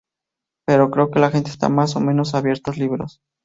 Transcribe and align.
Pero 0.65 0.89
creo 0.89 1.11
que 1.11 1.19
la 1.19 1.29
gente 1.29 1.51
está 1.51 1.69
más 1.69 1.95
o 1.95 1.99
menos 1.99 2.33
abiertos 2.33 2.79
libro. 2.79 3.05